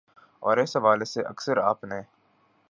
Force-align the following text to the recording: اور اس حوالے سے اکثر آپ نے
اور 0.39 0.57
اس 0.57 0.75
حوالے 0.77 1.05
سے 1.05 1.21
اکثر 1.21 1.57
آپ 1.59 1.83
نے 1.83 2.01